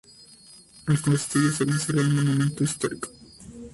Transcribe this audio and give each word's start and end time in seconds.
El 0.87 0.99
castillo 0.99 1.49
está 1.51 1.63
considerado 1.63 2.09
un 2.09 2.15
monumento 2.15 2.63
histórico. 2.63 3.09